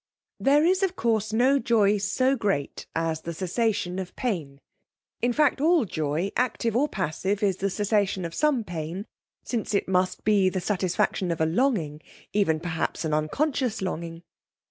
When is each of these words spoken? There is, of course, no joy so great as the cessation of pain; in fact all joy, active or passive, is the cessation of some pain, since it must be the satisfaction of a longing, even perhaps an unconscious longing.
There 0.39 0.65
is, 0.65 0.81
of 0.81 0.95
course, 0.95 1.31
no 1.31 1.59
joy 1.59 1.99
so 1.99 2.35
great 2.35 2.87
as 2.95 3.21
the 3.21 3.35
cessation 3.35 3.99
of 3.99 4.15
pain; 4.15 4.59
in 5.21 5.31
fact 5.31 5.61
all 5.61 5.85
joy, 5.85 6.31
active 6.35 6.75
or 6.75 6.89
passive, 6.89 7.43
is 7.43 7.57
the 7.57 7.69
cessation 7.69 8.25
of 8.25 8.33
some 8.33 8.63
pain, 8.63 9.05
since 9.43 9.75
it 9.75 9.87
must 9.87 10.23
be 10.23 10.49
the 10.49 10.59
satisfaction 10.59 11.29
of 11.29 11.39
a 11.39 11.45
longing, 11.45 12.01
even 12.33 12.59
perhaps 12.59 13.05
an 13.05 13.13
unconscious 13.13 13.79
longing. 13.79 14.23